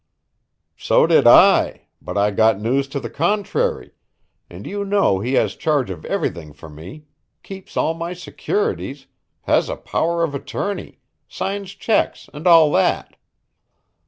"So 0.77 1.05
did 1.05 1.27
I, 1.27 1.85
but 2.01 2.17
I've 2.17 2.35
got 2.35 2.59
news 2.59 2.87
to 2.87 2.99
the 2.99 3.07
contrary, 3.07 3.91
and 4.49 4.65
you 4.65 4.83
know 4.83 5.19
he 5.19 5.33
has 5.35 5.53
charge 5.55 5.91
of 5.91 6.05
everything 6.05 6.53
for 6.53 6.69
me 6.69 7.05
keeps 7.43 7.77
all 7.77 7.93
my 7.93 8.13
securities 8.13 9.05
has 9.41 9.69
a 9.69 9.75
power 9.75 10.23
of 10.23 10.33
attorney 10.33 11.01
signs 11.27 11.75
checks 11.75 12.31
and 12.33 12.47
all 12.47 12.71
that." 12.71 13.15